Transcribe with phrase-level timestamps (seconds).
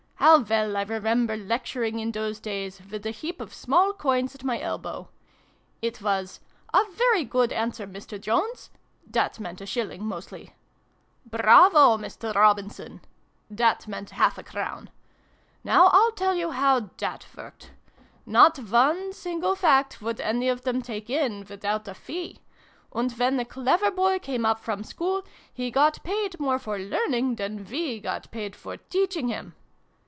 [0.21, 4.43] How well I remember lecturing in those days, with a heap of small coins at
[4.43, 5.09] my elbow!
[5.81, 6.39] It was
[6.75, 8.21] 'A very good answer, Mr.
[8.21, 8.69] Jones!'
[9.15, 10.53] (that meant a shilling, mostly).'
[11.31, 12.35] Bravo, Mr.
[12.35, 13.01] Robinson!'
[13.61, 14.91] (that meant half a crown).
[15.63, 17.71] Now I'll tell you how that worked.
[18.23, 22.41] Not one single fact would any of them take in, without a fee!
[22.93, 27.37] And when a clever boy came up from school, he got paid more for learning
[27.37, 29.55] than we got paid for teaching him